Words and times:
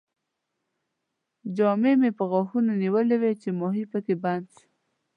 جال 1.55 1.75
مې 2.01 2.09
په 2.17 2.23
غاښونو 2.31 2.71
نیولی 2.81 3.17
وو 3.21 3.31
چې 3.41 3.49
ماهي 3.59 3.85
پکې 3.91 4.15
بند 4.23 4.45
شو. 4.55 4.63